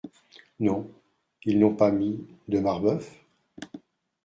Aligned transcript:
Non; 0.59 0.89
ils 1.45 1.59
n’ont 1.59 1.75
pas 1.75 1.91
mis: 1.91 2.25
"de 2.47 2.57
Marbeuf"? 2.57 3.19